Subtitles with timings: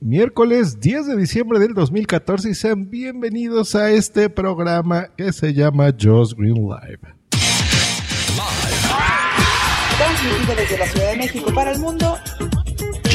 [0.00, 5.86] Miércoles 10 de diciembre del 2014 y sean bienvenidos a este programa que se llama
[5.98, 7.00] Joss Green Live.
[9.96, 12.18] Transmitido desde la Ciudad de México para el mundo.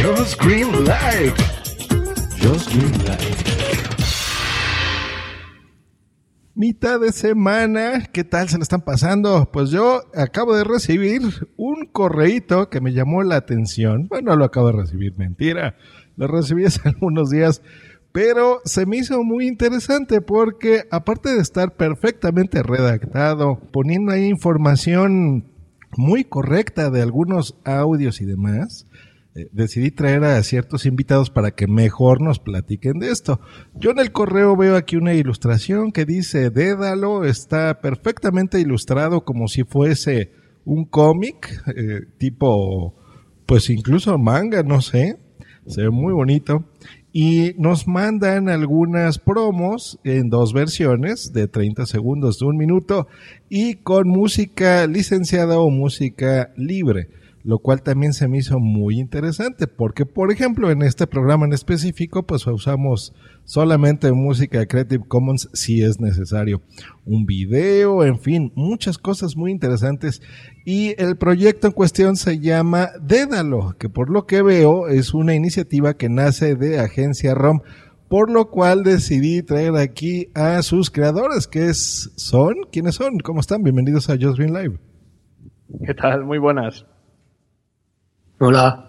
[0.02, 1.34] Joss Green Live.
[2.42, 3.52] Joss Green Live.
[6.56, 9.50] Mitad de semana, ¿qué tal se le están pasando?
[9.54, 11.22] Pues yo acabo de recibir
[11.58, 14.08] un correíto que me llamó la atención.
[14.08, 15.76] Bueno, lo acabo de recibir, mentira.
[16.22, 17.64] Lo recibí hace algunos días,
[18.12, 25.46] pero se me hizo muy interesante porque aparte de estar perfectamente redactado, poniendo ahí información
[25.98, 28.86] muy correcta de algunos audios y demás,
[29.34, 33.40] eh, decidí traer a ciertos invitados para que mejor nos platiquen de esto.
[33.74, 39.48] Yo en el correo veo aquí una ilustración que dice Dédalo, está perfectamente ilustrado como
[39.48, 40.34] si fuese
[40.66, 42.94] un cómic, eh, tipo,
[43.48, 45.18] pues incluso manga, no sé,
[45.68, 46.64] se ve muy bonito.
[47.14, 53.08] Y nos mandan algunas promos en dos versiones de 30 segundos de un minuto
[53.50, 57.10] y con música licenciada o música libre
[57.44, 61.54] lo cual también se me hizo muy interesante, porque por ejemplo en este programa en
[61.54, 63.14] específico pues usamos
[63.46, 66.62] solamente música Creative Commons si es necesario,
[67.06, 70.22] un video, en fin, muchas cosas muy interesantes
[70.66, 75.36] y el proyecto en cuestión se llama Dédalo, que por lo que veo es una
[75.36, 77.62] iniciativa que nace de Agencia ROM,
[78.08, 83.20] por lo cual decidí traer aquí a sus creadores, que es, son, ¿quiénes son?
[83.20, 83.64] ¿Cómo están?
[83.64, 84.78] Bienvenidos a Just Green Live.
[85.86, 86.26] ¿Qué tal?
[86.26, 86.86] Muy buenas.
[88.44, 88.86] Hola.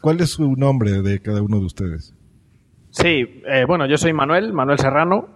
[0.00, 2.14] ¿Cuál es su nombre de cada uno de ustedes?
[2.90, 5.26] Sí, eh, bueno, yo soy Manuel, Manuel Serrano,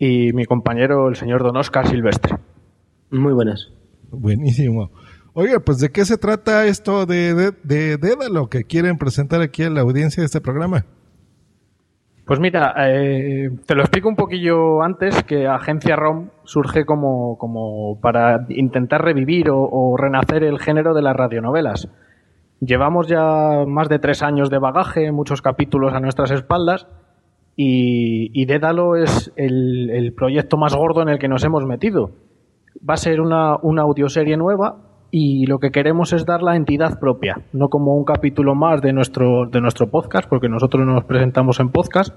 [0.00, 2.34] y mi compañero, el señor Don Oscar Silvestre.
[3.12, 3.72] Muy buenas.
[4.10, 4.90] Buenísimo.
[5.32, 9.62] Oye, pues ¿de qué se trata esto de, de, de Dédalo que quieren presentar aquí
[9.62, 10.86] a la audiencia de este programa?
[12.26, 18.00] Pues mira, eh, te lo explico un poquillo antes, que Agencia ROM surge como, como
[18.00, 21.88] para intentar revivir o, o, renacer el género de las radionovelas.
[22.60, 26.88] Llevamos ya más de tres años de bagaje, muchos capítulos a nuestras espaldas,
[27.60, 32.10] y, Dédalo es el, proyecto más gordo en el que nos hemos metido.
[32.88, 34.76] Va a ser una, una audioserie nueva
[35.10, 38.92] y lo que queremos es dar la entidad propia, no como un capítulo más de
[38.92, 42.14] nuestro, de nuestro podcast, porque nosotros nos presentamos en podcast,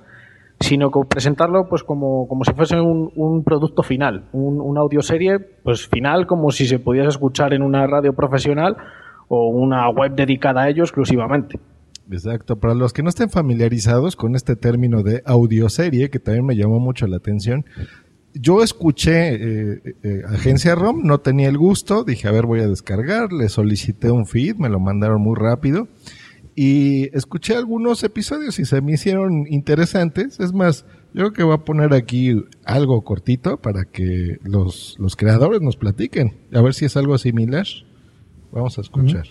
[0.59, 5.88] sino presentarlo pues como, como si fuese un, un producto final, un, una audioserie pues
[5.88, 8.78] final como si se pudiese escuchar en una radio profesional
[9.34, 11.58] o una web dedicada a ello exclusivamente.
[12.12, 16.58] Exacto, para los que no estén familiarizados con este término de audioserie, que también me
[16.58, 17.64] llamó mucho la atención,
[18.34, 22.68] yo escuché eh, eh, Agencia ROM, no tenía el gusto, dije, a ver, voy a
[22.68, 25.88] descargar, le solicité un feed, me lo mandaron muy rápido
[26.53, 30.41] y escuché algunos episodios y se me hicieron interesantes.
[30.41, 35.16] Es más, yo creo que voy a poner aquí algo cortito para que los, los
[35.16, 37.66] creadores nos platiquen, a ver si es algo similar.
[38.51, 39.25] Vamos a escuchar.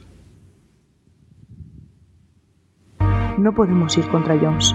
[3.39, 4.75] No podemos ir contra Jones.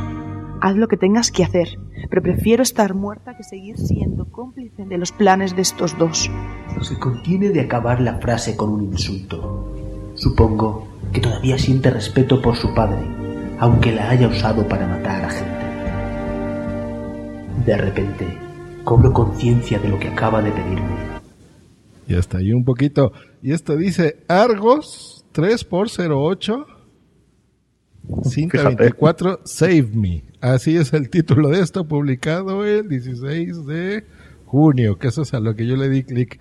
[0.62, 1.78] Haz lo que tengas que hacer,
[2.10, 6.32] pero prefiero estar muerta que seguir siendo cómplice de los planes de estos dos.
[6.82, 9.72] Se contiene de acabar la frase con un insulto.
[10.16, 13.06] Supongo que todavía siente respeto por su padre,
[13.60, 15.66] aunque la haya usado para matar a gente.
[17.66, 18.38] De repente,
[18.84, 21.15] cobro conciencia de lo que acaba de pedirme.
[22.08, 23.14] Y hasta ahí un poquito.
[23.42, 26.66] Y esto dice Argos 3x08
[28.24, 30.24] Cinta 24 Save Me.
[30.42, 34.06] Así es el título de esto, publicado el 16 de
[34.46, 36.40] junio, que eso es a lo que yo le di clic.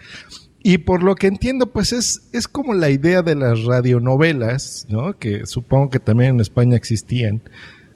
[0.63, 5.19] Y por lo que entiendo, pues es, es como la idea de las radionovelas, ¿no?
[5.19, 7.43] Que supongo que también en España existían.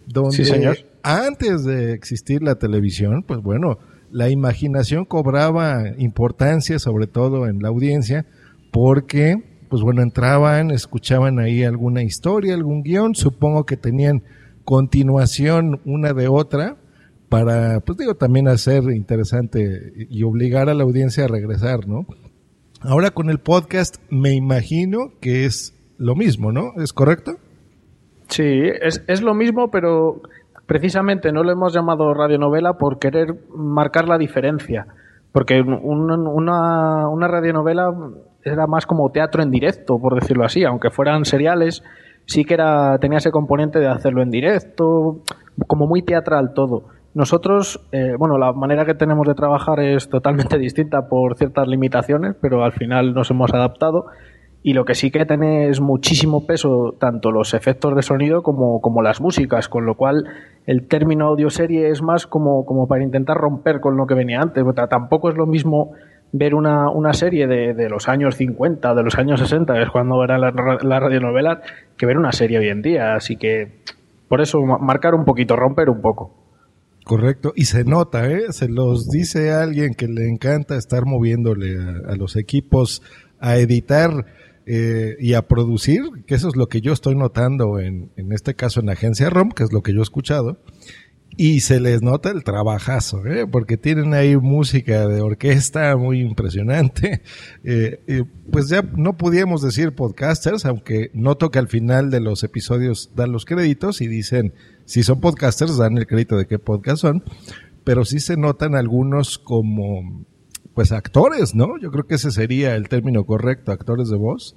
[0.06, 0.79] Donde sí, señor.
[1.03, 3.79] antes de existir la televisión, pues bueno,
[4.11, 8.27] la imaginación cobraba importancia, sobre todo en la audiencia,
[8.73, 14.23] porque pues bueno, entraban, escuchaban ahí alguna historia, algún guion, supongo que tenían
[14.65, 16.77] continuación una de otra
[17.29, 22.07] para, pues digo, también hacer interesante y obligar a la audiencia a regresar, ¿no?
[22.81, 26.73] Ahora con el podcast me imagino que es lo mismo, ¿no?
[26.79, 27.37] ¿Es correcto?
[28.29, 30.23] Sí, es, es lo mismo, pero
[30.69, 34.87] precisamente no lo hemos llamado radionovela por querer marcar la diferencia.
[35.32, 37.91] Porque una, una radionovela
[38.44, 41.82] era más como teatro en directo, por decirlo así, aunque fueran seriales,
[42.26, 45.23] sí que era, tenía ese componente de hacerlo en directo,
[45.67, 46.85] como muy teatral todo.
[47.14, 52.37] Nosotros, eh, bueno, la manera que tenemos de trabajar es totalmente distinta por ciertas limitaciones,
[52.41, 54.06] pero al final nos hemos adaptado.
[54.63, 58.81] Y lo que sí que tiene es muchísimo peso tanto los efectos de sonido como,
[58.81, 60.25] como las músicas, con lo cual
[60.67, 64.65] el término audioserie es más como, como para intentar romper con lo que venía antes.
[64.91, 65.93] Tampoco es lo mismo
[66.33, 70.23] ver una, una serie de, de, los años 50, de los años 60, es cuando
[70.23, 70.51] era la,
[70.83, 71.63] la radionovela,
[71.97, 73.15] que ver una serie hoy en día.
[73.15, 73.83] Así que
[74.29, 76.35] por eso marcar un poquito, romper un poco.
[77.05, 78.53] Correcto, y se nota, ¿eh?
[78.53, 83.03] se los dice alguien que le encanta estar moviéndole a, a los equipos
[83.40, 84.26] a editar
[84.67, 88.55] eh, y a producir, que eso es lo que yo estoy notando en, en este
[88.55, 90.58] caso en Agencia ROM, que es lo que yo he escuchado,
[91.37, 93.46] y se les nota el trabajazo, ¿eh?
[93.46, 97.23] porque tienen ahí música de orquesta muy impresionante.
[97.64, 103.11] Eh, pues ya no podíamos decir podcasters, aunque noto que al final de los episodios
[103.14, 104.55] dan los créditos y dicen,
[104.87, 107.25] si son podcasters, dan el crédito de qué podcast son,
[107.85, 110.25] pero sí se notan algunos como,
[110.79, 111.77] pues actores, ¿no?
[111.81, 114.55] Yo creo que ese sería el término correcto, actores de voz.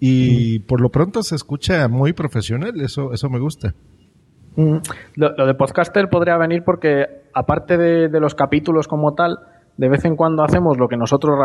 [0.00, 3.74] Y por lo pronto se escucha muy profesional, eso, eso me gusta.
[4.56, 7.04] Lo, lo, de podcaster podría venir porque,
[7.34, 9.40] aparte de, de, los capítulos como tal,
[9.76, 11.38] de vez en cuando hacemos lo que nosotros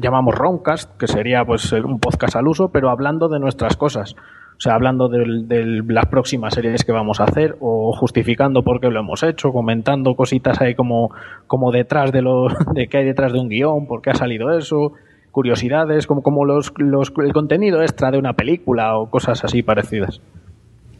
[0.00, 4.16] llamamos Roncast, que sería pues un podcast al uso, pero hablando de nuestras cosas.
[4.62, 8.90] O sea, hablando de, las próximas series que vamos a hacer o justificando por qué
[8.90, 11.10] lo hemos hecho, comentando cositas ahí como,
[11.48, 14.56] como detrás de lo de qué hay detrás de un guion, por qué ha salido
[14.56, 14.92] eso,
[15.32, 20.20] curiosidades, como, como los, los, el contenido extra de una película o cosas así parecidas.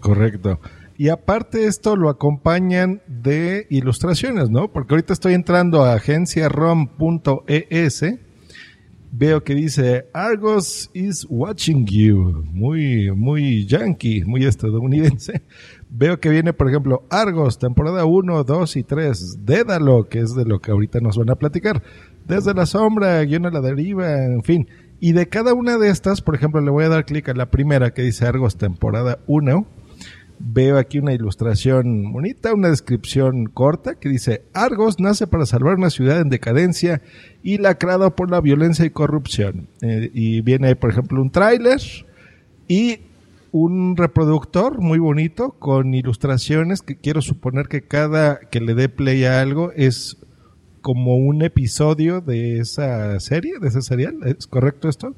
[0.01, 0.59] Correcto.
[0.99, 4.73] Y aparte esto lo acompañan de ilustraciones, ¿no?
[4.73, 8.03] Porque ahorita estoy entrando a agenciarom.es,
[9.13, 15.43] veo que dice Argos is watching you, muy, muy yankee, muy estadounidense.
[15.95, 20.47] Veo que viene, por ejemplo, Argos, temporada 1, 2 y 3, Dédalo, que es de
[20.47, 21.83] lo que ahorita nos van a platicar,
[22.27, 24.69] Desde la sombra, guion a la deriva, en fin.
[25.01, 27.51] Y de cada una de estas, por ejemplo, le voy a dar clic a la
[27.51, 29.67] primera que dice Argos, temporada 1
[30.45, 35.89] Veo aquí una ilustración bonita, una descripción corta que dice, Argos nace para salvar una
[35.89, 37.01] ciudad en decadencia
[37.45, 39.69] y lacrado por la violencia y corrupción.
[39.83, 41.79] Eh, y viene, por ejemplo, un tráiler
[42.67, 42.99] y
[43.53, 49.25] un reproductor muy bonito con ilustraciones que quiero suponer que cada que le dé play
[49.25, 50.17] a algo es
[50.81, 54.17] como un episodio de esa serie, de ese serial.
[54.25, 55.15] ¿Es correcto esto?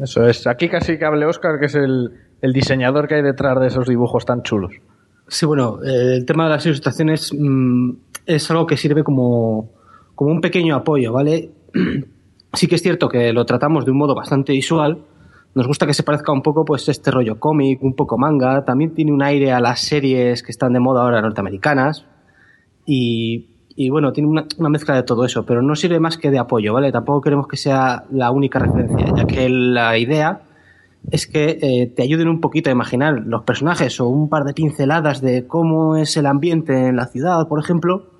[0.00, 0.46] Eso es.
[0.46, 3.86] Aquí casi que hable Oscar, que es el, el diseñador que hay detrás de esos
[3.86, 4.72] dibujos tan chulos.
[5.26, 7.90] Sí, bueno, eh, el tema de las ilustraciones mmm,
[8.26, 9.70] es algo que sirve como,
[10.16, 11.50] un pequeño apoyo, ¿vale?
[12.54, 14.98] sí que es cierto que lo tratamos de un modo bastante visual.
[15.54, 18.64] Nos gusta que se parezca un poco, pues, este rollo cómic, un poco manga.
[18.64, 22.06] También tiene un aire a las series que están de moda ahora norteamericanas.
[22.86, 26.30] Y, y bueno, tiene una, una, mezcla de todo eso, pero no sirve más que
[26.30, 26.92] de apoyo, ¿vale?
[26.92, 30.42] Tampoco queremos que sea la única referencia, ya que la idea
[31.10, 34.54] es que eh, te ayuden un poquito a imaginar los personajes o un par de
[34.54, 38.10] pinceladas de cómo es el ambiente en la ciudad, por ejemplo,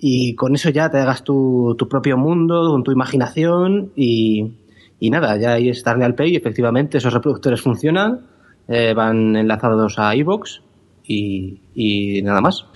[0.00, 4.52] y con eso ya te hagas tu, tu propio mundo, con tu imaginación y,
[4.98, 8.26] y nada, ya ahí es darle al play y efectivamente esos reproductores funcionan,
[8.68, 10.60] eh, van enlazados a iVoox
[11.04, 12.66] y, y nada más.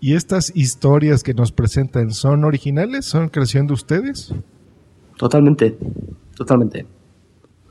[0.00, 3.06] ¿Y estas historias que nos presentan son originales?
[3.06, 4.34] ¿Son creación de ustedes?
[5.16, 5.78] Totalmente,
[6.36, 6.86] totalmente.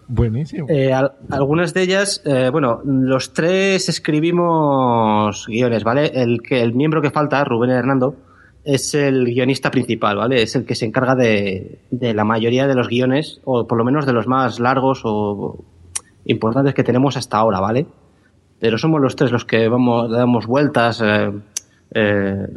[0.07, 0.67] Buenísimo.
[0.69, 6.11] Eh, al, algunas de ellas, eh, bueno, los tres escribimos guiones, ¿vale?
[6.13, 8.15] El, que, el miembro que falta, Rubén Hernando,
[8.63, 10.41] es el guionista principal, ¿vale?
[10.41, 13.83] Es el que se encarga de, de, la mayoría de los guiones, o por lo
[13.83, 15.63] menos de los más largos o
[16.25, 17.85] importantes que tenemos hasta ahora, ¿vale?
[18.59, 21.03] Pero somos los tres los que vamos, damos vueltas,
[21.93, 22.47] eh,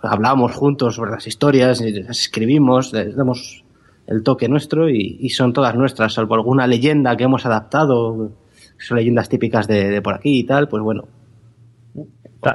[0.00, 3.64] hablamos juntos sobre las historias, las escribimos, damos
[4.06, 8.30] el toque nuestro y, y, son todas nuestras, salvo alguna leyenda que hemos adaptado,
[8.78, 11.02] son leyendas típicas de, de por aquí y tal, pues bueno.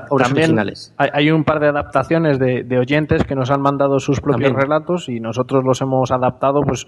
[0.10, 0.94] Obras También originales.
[0.98, 4.70] Hay, un par de adaptaciones de, de, oyentes que nos han mandado sus propios También.
[4.70, 6.88] relatos y nosotros los hemos adaptado, pues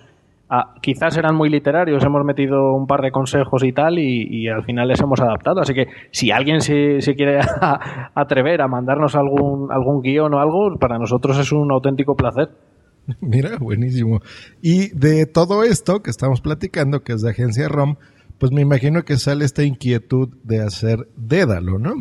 [0.49, 4.47] a, quizás eran muy literarios, hemos metido un par de consejos y tal y, y
[4.47, 5.59] al final les hemos adaptado.
[5.59, 10.39] Así que si alguien se, se quiere a, atrever a mandarnos algún, algún guion o
[10.39, 12.49] algo, para nosotros es un auténtico placer.
[13.21, 14.21] Mira, buenísimo.
[14.61, 17.97] Y de todo esto que estamos platicando, que es de Agencia ROM,
[18.37, 21.95] pues me imagino que sale esta inquietud de hacer Dédalo, ¿no?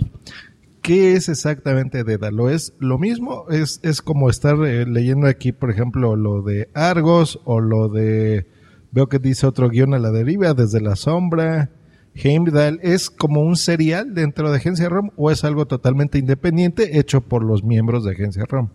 [0.81, 2.51] ¿Qué es exactamente Dédalo?
[2.51, 3.49] ¿Es lo mismo?
[3.51, 8.47] ¿Es, es como estar eh, leyendo aquí, por ejemplo, lo de Argos o lo de...
[8.91, 11.71] Veo que dice otro guion a la deriva, desde la sombra.
[12.15, 17.23] Heimdall, ¿es como un serial dentro de Agencia ROM o es algo totalmente independiente hecho
[17.23, 18.69] por los miembros de Agencia ROM?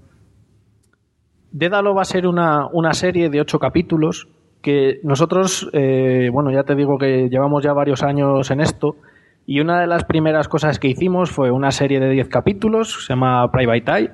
[1.51, 4.27] Dédalo va a ser una, una serie de ocho capítulos
[4.61, 8.95] que nosotros, eh, bueno, ya te digo que llevamos ya varios años en esto
[9.45, 13.13] y una de las primeras cosas que hicimos fue una serie de 10 capítulos, se
[13.13, 14.11] llama Private Eye,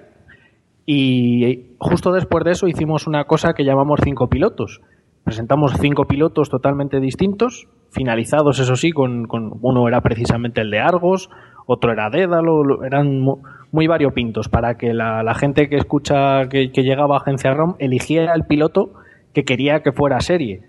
[0.85, 4.81] y justo después de eso hicimos una cosa que llamamos cinco pilotos.
[5.23, 9.27] Presentamos cinco pilotos totalmente distintos, finalizados, eso sí, con,
[9.61, 11.29] uno era precisamente el de Argos,
[11.65, 13.25] otro era Dédalo, eran
[13.73, 18.33] muy variopintos para que la, gente que escucha que, que, llegaba a Agencia ROM eligiera
[18.35, 18.93] el piloto
[19.33, 20.61] que quería que fuera serie.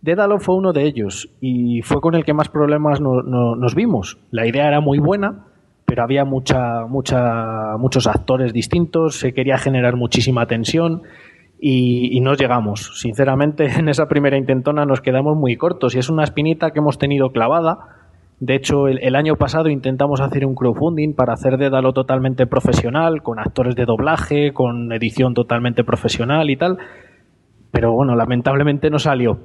[0.00, 4.18] Dédalo fue uno de ellos y fue con el que más problemas nos vimos.
[4.30, 5.46] La idea era muy buena,
[5.86, 11.02] pero había mucha, mucha, muchos actores distintos, se quería generar muchísima tensión
[11.60, 13.00] y, y nos llegamos.
[13.00, 16.98] Sinceramente, en esa primera intentona nos quedamos muy cortos y es una espinita que hemos
[16.98, 17.95] tenido clavada.
[18.38, 23.38] De hecho, el, año pasado intentamos hacer un crowdfunding para hacer Dédalo totalmente profesional, con
[23.38, 26.76] actores de doblaje, con edición totalmente profesional y tal.
[27.70, 29.38] Pero bueno, lamentablemente no salió.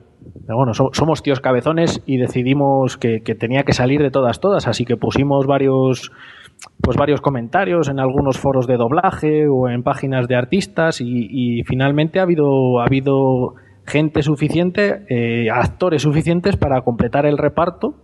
[0.46, 4.84] Pero bueno, somos tíos cabezones y decidimos que, tenía que salir de todas, todas, así
[4.84, 6.12] que pusimos varios,
[6.82, 12.20] pues varios comentarios en algunos foros de doblaje o en páginas de artistas y, finalmente
[12.20, 13.56] ha habido, ha habido
[13.86, 17.96] gente suficiente, eh, actores suficientes para completar el reparto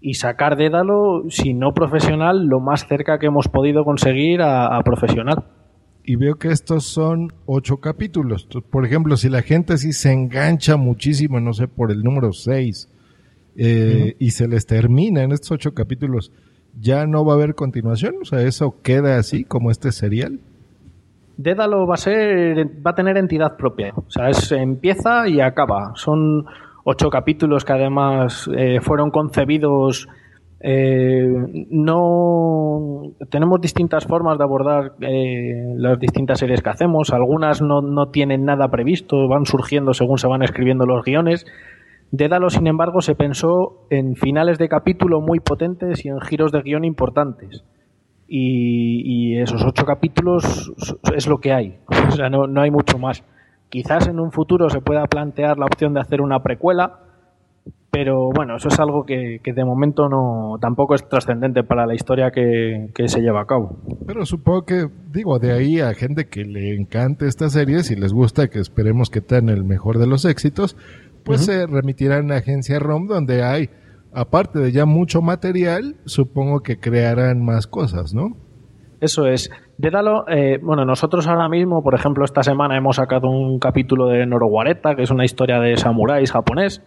[0.00, 5.44] y sacar Dédalo, si no profesional, lo más cerca que hemos podido conseguir a profesional
[6.08, 8.48] y veo que estos son ocho capítulos.
[8.70, 12.90] Por ejemplo, si la gente así se engancha muchísimo, no sé, por el número seis,
[13.56, 16.32] eh, y se les termina en estos ocho capítulos,
[16.80, 18.14] ¿ya no va a haber continuación?
[18.22, 20.40] O sea, ¿eso queda así como este serial?
[21.36, 23.92] Dédalo va a ser, va a tener entidad propia.
[23.94, 25.92] O sea, es, empieza y acaba.
[25.94, 26.46] Son
[26.90, 30.08] ocho capítulos que además eh, fueron concebidos
[30.60, 31.22] eh,
[31.70, 37.12] no tenemos distintas formas de abordar eh, las distintas series que hacemos.
[37.12, 41.46] Algunas no, no, tienen nada previsto, van surgiendo según se van escribiendo los guiones.
[42.10, 46.62] Dédalo, sin embargo, se pensó en finales de capítulo muy potentes y en giros de
[46.62, 47.64] guion importantes.
[48.26, 50.72] Y, y esos ocho capítulos
[51.14, 51.78] es lo que hay.
[52.08, 53.22] O sea, no, no hay mucho más.
[53.70, 57.00] Quizás en un futuro se pueda plantear la opción de hacer una precuela
[57.90, 62.30] pero bueno, eso es algo que, de momento no tampoco es trascendente para la historia
[62.30, 63.78] que, se lleva a cabo.
[64.06, 68.12] Pero supongo que, digo, de ahí a gente que le encante esta serie, si les
[68.12, 70.76] gusta, que esperemos que tengan el mejor de los éxitos,
[71.24, 73.70] pues se remitirán a Agencia ROM, donde hay,
[74.12, 78.36] aparte de ya mucho material, supongo que crearán más cosas, ¿no?
[79.00, 79.50] Eso es.
[79.76, 84.26] Dédalo, eh, bueno, nosotros ahora mismo, por ejemplo, esta semana hemos sacado un capítulo de
[84.26, 86.84] Noroguareta, que es una historia de samuráis japonés,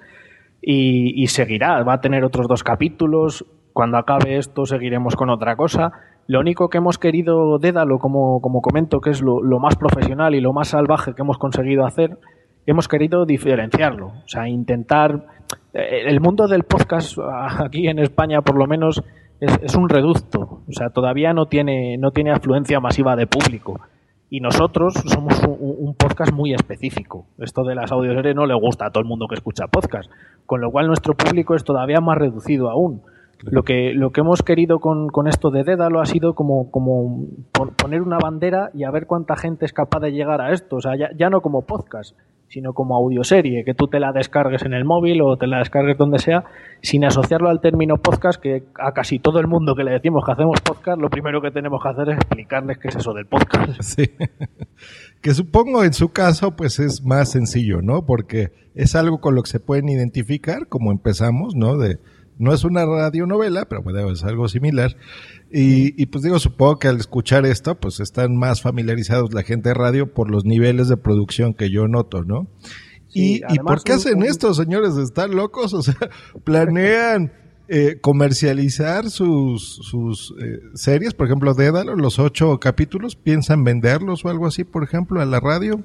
[0.62, 5.91] y, seguirá, va a tener otros dos capítulos, cuando acabe esto seguiremos con otra cosa.
[6.27, 10.41] Lo único que hemos querido, Dédalo, como, como comento, que es lo, más profesional y
[10.41, 12.18] lo más salvaje que hemos conseguido hacer,
[12.65, 14.08] hemos querido diferenciarlo.
[14.08, 15.25] O sea, intentar...
[15.74, 17.18] Eh, el mundo del podcast
[17.60, 19.01] aquí en España, por lo menos,
[19.41, 20.62] es, es un reducto.
[20.67, 23.81] O sea, todavía no tiene, no tiene afluencia masiva de público.
[24.29, 27.25] Y nosotros somos un, podcast muy específico.
[27.38, 30.10] Esto de las audioseries no le gusta a todo el mundo que escucha podcast.
[30.45, 33.01] Con lo cual nuestro público es todavía más reducido aún.
[33.43, 37.25] Lo que, lo que hemos querido con, con esto de Dédalo ha sido como, como
[37.75, 40.77] poner una bandera y a ver cuánta gente es capaz de llegar a esto.
[40.77, 42.15] O sea, ya, ya no como podcast,
[42.51, 45.98] sino como audioserie, que tú te la descargues en el móvil o te la descargues
[45.98, 46.43] donde sea,
[46.81, 50.34] sin asociarlo al término podcast, que a casi todo el mundo que le decimos que
[50.34, 53.81] hacemos podcast, lo primero que tenemos que hacer es explicarles qué es eso del podcast.
[53.81, 54.10] Sí.
[55.22, 58.05] que supongo en su caso pues es más sencillo, ¿no?
[58.05, 61.77] Porque es algo con lo que se pueden identificar, como empezamos, ¿no?
[61.77, 62.00] De,
[62.41, 64.98] no es una radionovela, pero bueno, es algo similar.
[65.51, 69.75] Y, pues digo, supongo que al escuchar esto, pues están más familiarizados la gente de
[69.75, 72.48] radio por los niveles de producción que yo noto, ¿no?
[73.13, 74.98] y, ¿Y por qué hacen esto, señores?
[74.98, 75.74] ¿Están locos?
[75.81, 75.95] O sea,
[76.43, 77.31] planean
[77.67, 84.29] eh, comercializar sus, sus eh, series, por ejemplo, Dédalo, los ocho capítulos, ¿piensan venderlos o
[84.29, 85.83] algo así, por ejemplo, a la radio?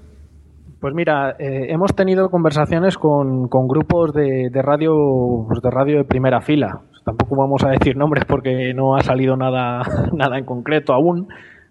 [0.80, 5.99] Pues mira, eh, hemos tenido conversaciones con, con grupos de, de radio pues de radio
[5.99, 10.45] de primera fila, Tampoco vamos a decir nombres porque no ha salido nada, nada en
[10.45, 11.28] concreto aún,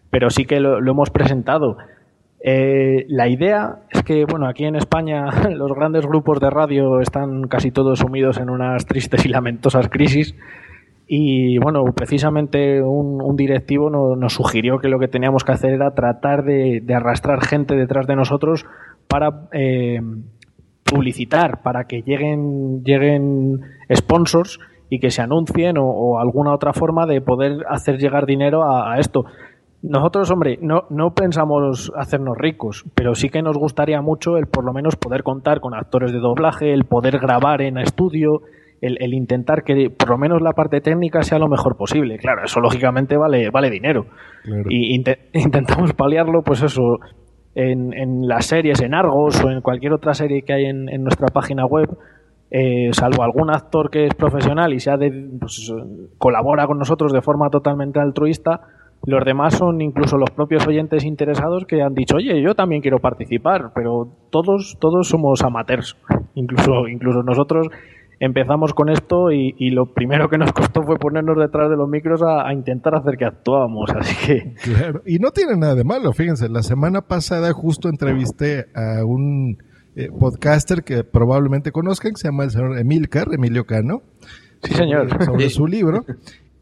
[0.10, 1.76] pero sí que lo, hemos presentado.
[2.40, 7.50] Eh, la idea es que, bueno, aquí en España los grandes grupos de radio están
[7.50, 10.36] casi todos sumidos en unas tristes y lamentosas crisis.
[11.06, 16.46] Y bueno, precisamente un, directivo nos, sugirió que lo que teníamos que hacer era tratar
[16.46, 18.66] de, arrastrar gente detrás de nosotros
[19.16, 20.02] para eh,
[20.84, 27.22] publicitar, para que lleguen, lleguen sponsors y que se anuncien o, alguna otra forma de
[27.22, 29.24] poder hacer llegar dinero a esto.
[29.82, 34.66] Nosotros, hombre, no, no pensamos hacernos ricos, pero sí que nos gustaría mucho el por
[34.66, 38.42] lo menos poder contar con actores de doblaje, el poder grabar en estudio,
[38.82, 42.18] el, intentar que por lo menos la parte técnica sea lo mejor posible.
[42.18, 44.08] Claro, eso lógicamente vale, vale dinero.
[44.68, 44.94] Y
[45.34, 47.00] intentamos paliarlo, pues eso,
[47.56, 51.28] en, en, las series, en Argos o en cualquier otra serie que hay en, nuestra
[51.28, 51.90] página web.
[52.52, 55.74] Eh, salvo algún actor que es profesional y sea de, pues,
[56.18, 58.62] colabora con nosotros de forma totalmente altruista,
[59.06, 63.00] los demás son incluso los propios oyentes interesados que han dicho, oye, yo también quiero
[63.00, 65.96] participar, pero todos, todos somos amateurs.
[66.34, 67.68] Incluso, incluso nosotros
[68.20, 72.22] empezamos con esto y, lo primero que nos costó fue ponernos detrás de los micros
[72.22, 74.54] a, intentar hacer que actuábamos, así que...
[74.64, 79.58] Claro, y no tiene nada de malo, fíjense, la semana pasada justo entrevisté a un
[79.96, 84.02] eh, podcaster que probablemente conozcan, que se llama el señor Emilcar, Emilio Cano.
[84.64, 85.24] Sí, señor.
[85.24, 86.06] Sobre su libro.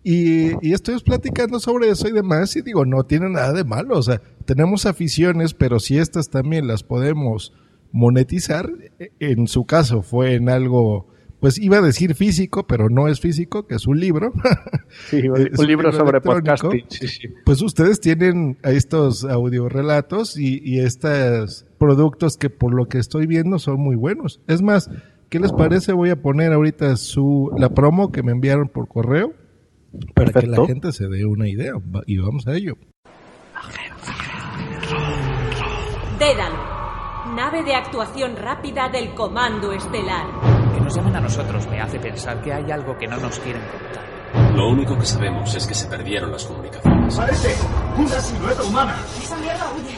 [0.04, 3.98] Y, y, estoy platicando sobre eso y demás y digo, no tiene nada de malo,
[3.98, 7.54] o sea, tenemos aficiones, pero si estas también las podemos
[7.94, 8.70] monetizar,
[9.00, 11.08] e, en su caso fue en algo,
[11.44, 14.32] pues iba a decir físico, pero no es físico, que es un libro.
[15.10, 16.86] Sí, un, libro, sobre podcasting.
[17.44, 23.60] Pues ustedes tienen estos audiorelatos y, y estos productos que por lo que estoy viendo
[23.60, 24.40] son muy buenos.
[24.48, 24.90] Es más,
[25.30, 25.92] ¿qué les parece?
[25.92, 29.34] Voy a poner ahorita su, la promo que me enviaron por correo
[30.14, 31.74] para que la gente se dé una idea
[32.06, 32.78] y vamos a ello.
[36.20, 40.53] Dédalo, nave de actuación rápida del Comando Estelar.
[40.84, 44.54] Nos llamen a nosotros me hace pensar que hay algo que no nos quieren contar.
[44.54, 47.16] Lo único que sabemos es que se perdieron las comunicaciones.
[47.16, 47.56] Parece
[47.98, 48.96] una silueta humana.
[49.18, 49.96] Esa mierda huye.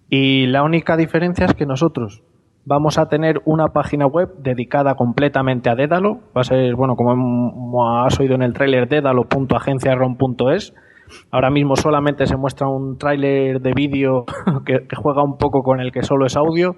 [0.08, 2.22] Y la única diferencia es que nosotros
[2.66, 6.20] vamos a tener una página web dedicada completamente a Dédalo.
[6.36, 10.72] Va a ser, bueno, como has oído en el tráiler, dédalo.agenciaron.es
[11.30, 14.24] Ahora mismo solamente se muestra un tráiler de vídeo
[14.64, 16.76] que, juega un poco con el que solo es audio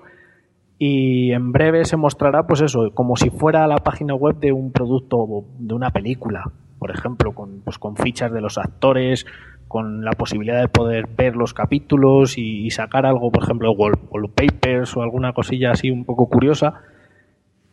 [0.78, 4.72] y en breve se mostrará pues eso, como si fuera la página web de un
[4.72, 5.18] producto,
[5.58, 6.44] de una película,
[6.78, 9.26] por ejemplo, con, pues con fichas de los actores,
[9.68, 15.02] con la posibilidad de poder ver los capítulos y, sacar algo, por ejemplo, wallpapers o
[15.02, 16.74] alguna cosilla así un poco curiosa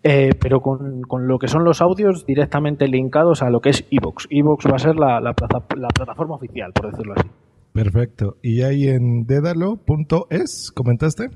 [0.06, 4.28] eh, pero con, lo que son los audios directamente linkados a lo que es Evox.
[4.30, 7.30] Evox va a ser la, la, plataforma oficial, por decirlo así.
[7.72, 8.36] Perfecto.
[8.42, 11.30] ¿Y ahí en dedalo.es comentaste?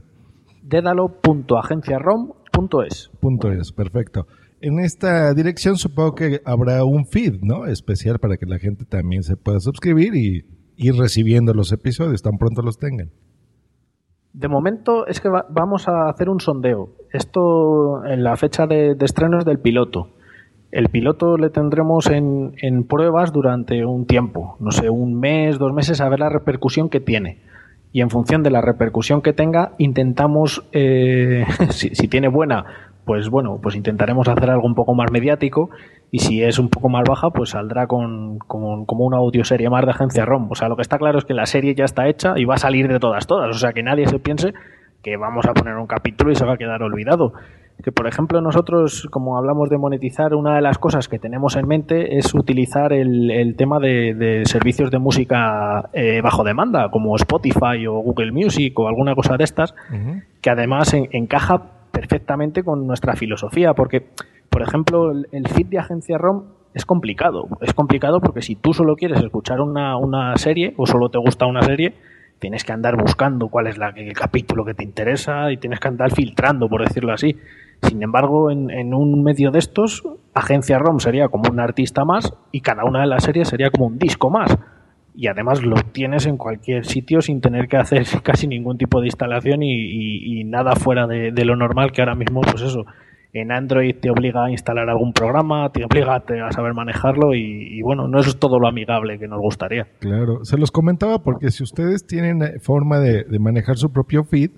[0.68, 3.12] dedalo.agenciarom.es.
[3.20, 4.26] Punto es, perfecto.
[4.60, 7.66] En esta dirección supongo que habrá un feed, ¿no?
[7.66, 12.38] Especial para que la gente también se pueda suscribir y ir recibiendo los episodios tan
[12.38, 13.12] pronto los tengan.
[14.34, 16.92] De momento es que vamos a hacer un sondeo.
[17.12, 20.12] Esto en la fecha de, estreno es del piloto.
[20.72, 22.54] El piloto le tendremos en,
[22.88, 27.00] pruebas durante un tiempo, no sé, un mes, dos meses, a ver la repercusión que
[27.00, 27.42] tiene.
[27.92, 32.66] Y en función de la repercusión que tenga, intentamos, eh, si tiene buena,
[33.08, 35.70] pues bueno, pues intentaremos hacer algo un poco más mediático
[36.12, 39.92] y si es un poco más baja, pues saldrá con, como una audioserie más de
[39.92, 40.52] agencia ROM.
[40.52, 42.56] O sea, lo que está claro es que la serie ya está hecha y va
[42.56, 43.56] a salir de todas, todas.
[43.56, 44.54] O sea, que nadie se piense
[45.02, 47.32] que vamos a poner un capítulo y se va a quedar olvidado.
[47.84, 51.68] Que por ejemplo nosotros, como hablamos de monetizar, una de las cosas que tenemos en
[51.68, 58.00] mente es utilizar el, tema de, servicios de música eh, bajo demanda, como Spotify o
[58.00, 59.76] Google Music o alguna cosa de estas,
[60.42, 64.08] que además encaja perfectamente con nuestra filosofía, porque,
[64.50, 67.48] por ejemplo, el, feed de agencia ROM es complicado.
[67.62, 71.46] Es complicado porque si tú solo quieres escuchar una, una serie o solo te gusta
[71.46, 71.96] una serie,
[72.40, 75.88] tienes que andar buscando cuál es la, el capítulo que te interesa y tienes que
[75.88, 77.38] andar filtrando, por decirlo así.
[77.82, 82.62] Sin embargo, en, un medio de estos, Agencia ROM sería como un artista más y
[82.62, 84.58] cada una de las series sería como un disco más.
[85.16, 89.08] Y además lo tienes en cualquier sitio sin tener que hacer casi ningún tipo de
[89.08, 92.86] instalación y, nada fuera de, lo normal que ahora mismo, pues eso,
[93.40, 98.08] en Android te obliga a instalar algún programa, te obliga a saber manejarlo y, bueno,
[98.08, 99.88] no es todo lo amigable que nos gustaría.
[100.00, 104.52] Claro, se los comentaba porque si ustedes tienen eh, forma de manejar su propio feed,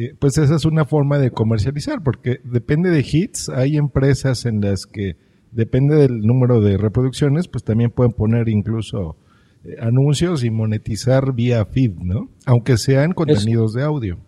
[0.00, 4.60] eh, pues esa es una forma de comercializar, porque depende de hits, hay empresas en
[4.60, 5.16] las que
[5.50, 9.16] depende del número de reproducciones, pues también pueden poner incluso
[9.64, 12.28] eh, anuncios y monetizar vía feed, ¿no?
[12.46, 14.18] Aunque sean contenidos de audio.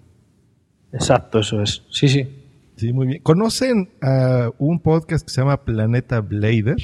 [0.93, 1.85] Exacto, eso es.
[1.89, 2.40] Sí, sí.
[2.81, 3.23] Sí, muy bien.
[3.23, 6.79] ¿Conocen a un podcast que se llama Planeta Blader?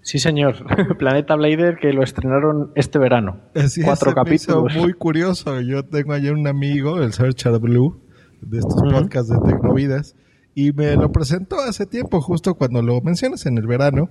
[0.00, 0.56] Sí, señor.
[0.98, 3.40] Planeta Blader que lo estrenaron este verano.
[3.54, 4.74] Así Cuatro capítulos.
[4.74, 5.60] muy curioso.
[5.60, 8.02] Yo tengo ayer un amigo, el Searcher Blue,
[8.40, 10.16] de estos podcasts de Tecnovidas,
[10.56, 14.10] y me lo presentó hace tiempo, justo cuando lo mencionas en el verano.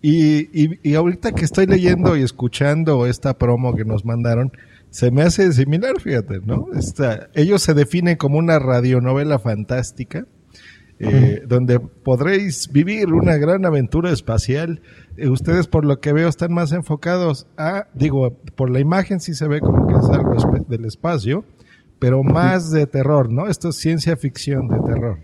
[0.00, 4.52] Y, y, ahorita que estoy leyendo y escuchando esta promo que nos mandaron,
[4.92, 6.66] se me hace similar, fíjate, ¿no?
[7.34, 10.26] Ellos se definen como una radionovela fantástica
[10.98, 14.82] eh, donde podréis vivir una gran aventura espacial.
[15.16, 19.34] Eh, ustedes, por lo que veo, están más enfocados a, digo, por la imagen sí
[19.34, 20.34] se ve como que es algo
[20.68, 21.44] del espacio,
[21.98, 23.48] pero más de terror, ¿no?
[23.48, 25.18] Esto es ciencia ficción de terror.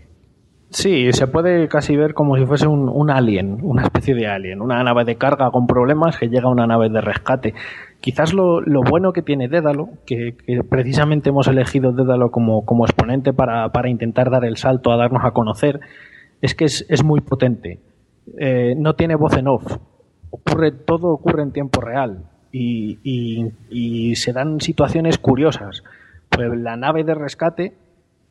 [0.71, 4.61] Sí, se puede casi ver como si fuese un, un, alien, una especie de alien,
[4.61, 7.53] una nave de carga con problemas que llega a una nave de rescate.
[8.01, 10.35] Quizás lo, bueno que tiene Dédalo, que,
[10.69, 15.81] precisamente hemos elegido Dédalo como, exponente para, intentar dar el salto a darnos a conocer,
[16.41, 17.79] es que es, muy potente.
[18.37, 19.77] Eh, no tiene voz en off.
[20.85, 25.83] Todo ocurre en tiempo real y se dan situaciones curiosas.
[26.29, 27.73] Pues la nave de rescate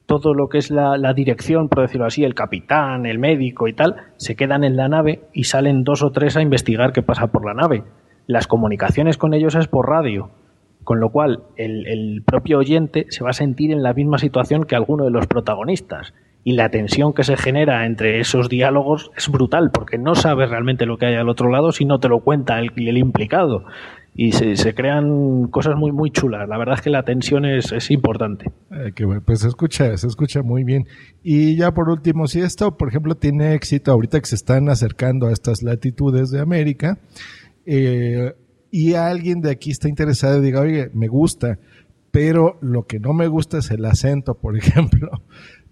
[0.06, 3.74] todo lo que es la, la, dirección, por decirlo así, el capitán, el médico y
[3.74, 7.26] tal, se quedan en la nave y salen dos o tres a investigar qué pasa
[7.26, 7.84] por la nave
[8.28, 10.30] las comunicaciones con ellos es por radio,
[10.84, 14.76] con lo cual el, propio oyente se va a sentir en la misma situación que
[14.76, 16.12] alguno de los protagonistas.
[16.44, 20.86] Y la tensión que se genera entre esos diálogos es brutal, porque no sabes realmente
[20.86, 23.64] lo que hay al otro lado si no te lo cuenta el, el implicado.
[24.14, 26.48] Y se, crean cosas muy, muy chulas.
[26.48, 28.50] La verdad es que la tensión es, es importante.
[28.72, 28.92] Eh,
[29.24, 30.86] pues se escucha, se escucha muy bien.
[31.22, 35.28] Y ya por último, si esto, por ejemplo, tiene éxito ahorita que se están acercando
[35.28, 36.98] a estas latitudes de América,
[37.70, 38.34] eh,
[38.70, 41.58] y alguien de aquí está interesado y diga, oye, me gusta,
[42.10, 45.10] pero lo que no me gusta es el acento, por ejemplo.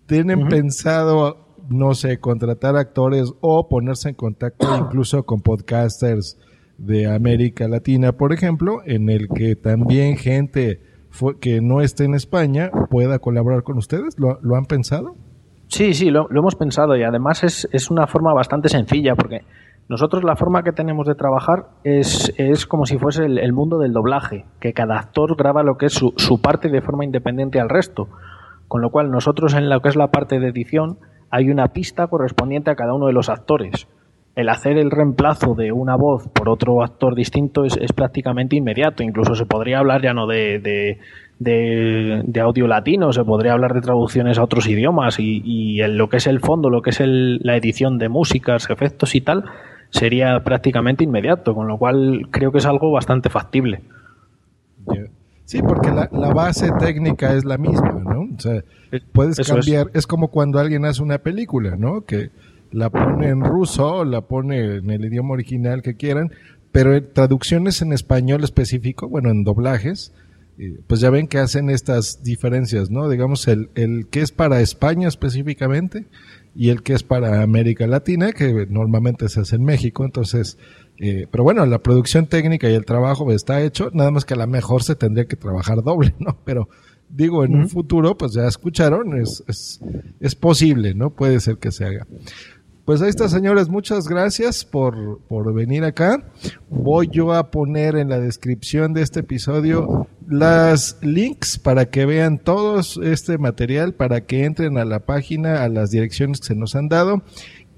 [0.07, 6.39] ¿Tienen pensado, no sé, contratar actores o ponerse en contacto incluso con podcasters
[6.77, 10.81] de América Latina, por ejemplo, en el que también gente
[11.41, 14.19] que no esté en España pueda colaborar con ustedes?
[14.19, 15.17] ¿Lo, han pensado?
[15.69, 19.41] Sí, sí, lo, lo, hemos pensado y además es, es una forma bastante sencilla porque
[19.89, 23.93] nosotros la forma que tenemos de trabajar es, es como si fuese el, mundo del
[23.93, 27.69] doblaje, que cada actor graba lo que es su, su, parte de forma independiente al
[27.69, 28.09] resto.
[28.67, 30.99] Con lo cual nosotros en lo que es la parte de edición
[31.31, 33.87] hay una pista correspondiente a cada uno de los actores.
[34.35, 39.05] El hacer el reemplazo de una voz por otro actor distinto es, es prácticamente inmediato.
[39.05, 40.99] Incluso se podría hablar ya no de, de,
[41.39, 46.09] de, audio latino, se podría hablar de traducciones a otros idiomas y, y en lo
[46.09, 49.45] que es el fondo, lo que es el, la edición de músicas, efectos y tal,
[49.97, 53.83] sería prácticamente inmediato, con lo cual creo que es algo bastante factible.
[55.47, 58.23] Sí, porque la, base técnica es la misma, ¿no?
[58.37, 58.65] O sea,
[59.13, 60.07] puedes cambiar, es.
[60.07, 62.05] como cuando alguien hace una película, ¿no?
[62.05, 62.31] Que
[62.73, 66.33] la pone en ruso, la pone en el idioma original que quieran,
[66.73, 70.13] pero en traducciones en español específico, bueno, en doblajes,
[70.59, 73.09] eh, pues ya ven que hacen estas diferencias, ¿no?
[73.09, 76.07] Digamos, el, el que es para España específicamente
[76.57, 80.05] y el que es para América Latina, que normalmente se hace en México.
[80.05, 80.59] Entonces,
[80.99, 84.39] eh, pero bueno, la producción técnica y el trabajo está hecho, nada más que a
[84.39, 86.39] lo mejor se tendría que trabajar doble, ¿no?
[86.45, 86.69] Pero
[87.09, 89.81] digo, en un futuro, pues ya escucharon, es, es,
[90.19, 91.11] es posible, ¿no?
[91.11, 92.07] Puede ser que se haga.
[92.87, 93.69] Pues ahí está, señores.
[93.69, 96.23] Muchas gracias por, por venir acá.
[96.71, 102.39] Voy yo a poner en la descripción de este episodio las links para que vean
[102.39, 106.77] todo este material, para que entren a la página, a las direcciones que se nos
[106.77, 107.25] han dado.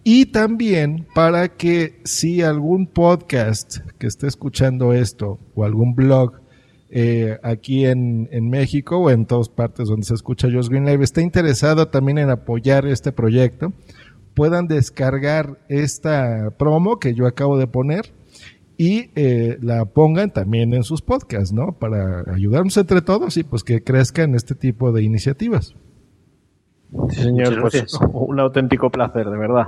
[0.04, 6.34] Y también para que si algún podcast que esté escuchando esto o algún blog
[6.90, 11.04] eh, aquí en, en, México o en todas partes donde se escucha Josh Green Live
[11.04, 13.74] está interesado también en apoyar este proyecto,
[14.34, 18.12] puedan descargar esta promo que yo acabo de poner
[18.76, 21.72] y eh, la pongan también en sus podcasts, ¿no?
[21.72, 25.74] Para ayudarnos entre todos y pues que crezcan este tipo de iniciativas.
[27.10, 29.66] Sí, señor, pues un auténtico placer, de verdad.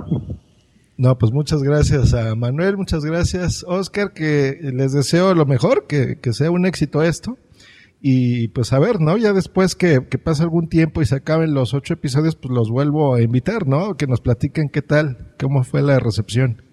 [0.97, 6.19] No, pues muchas gracias a Manuel, muchas gracias Oscar, que les deseo lo mejor, que,
[6.19, 7.37] que sea un éxito esto.
[8.03, 9.15] Y pues a ver, ¿no?
[9.17, 12.71] Ya después que, que, pase algún tiempo y se acaben los ocho episodios, pues los
[12.71, 13.95] vuelvo a invitar, ¿no?
[13.95, 16.63] Que nos platiquen qué tal, cómo fue la recepción.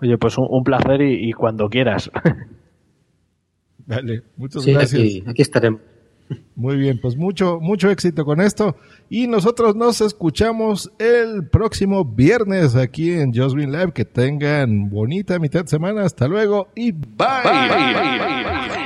[0.00, 2.10] Oye, pues un, un placer y, y, cuando quieras.
[3.86, 5.00] Vale, muchas sí, gracias.
[5.00, 5.80] Aquí, aquí estaremos.
[6.54, 8.76] Muy bien, pues mucho, mucho éxito con esto.
[9.08, 13.92] Y nosotros nos escuchamos el próximo viernes aquí en Just Green Live.
[13.92, 16.04] Que tengan bonita mitad de semana.
[16.04, 17.42] Hasta luego y bye.
[17.44, 17.68] bye.
[17.68, 18.85] bye.